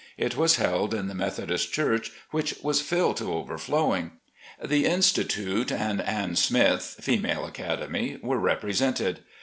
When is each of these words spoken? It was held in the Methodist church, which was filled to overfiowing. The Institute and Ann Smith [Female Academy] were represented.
It 0.17 0.35
was 0.35 0.55
held 0.55 0.95
in 0.95 1.07
the 1.07 1.13
Methodist 1.13 1.71
church, 1.73 2.11
which 2.31 2.55
was 2.63 2.81
filled 2.81 3.17
to 3.17 3.25
overfiowing. 3.31 4.13
The 4.59 4.87
Institute 4.87 5.71
and 5.71 6.01
Ann 6.01 6.35
Smith 6.35 6.95
[Female 6.99 7.45
Academy] 7.45 8.17
were 8.19 8.39
represented. 8.39 9.19